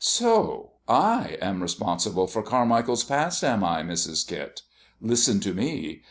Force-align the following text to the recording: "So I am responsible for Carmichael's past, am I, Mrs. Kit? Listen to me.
"So 0.03 0.71
I 0.89 1.37
am 1.43 1.61
responsible 1.61 2.25
for 2.25 2.41
Carmichael's 2.41 3.03
past, 3.03 3.43
am 3.43 3.63
I, 3.63 3.83
Mrs. 3.83 4.25
Kit? 4.25 4.63
Listen 4.99 5.39
to 5.41 5.53
me. 5.53 5.99